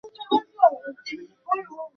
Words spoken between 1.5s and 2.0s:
খবর?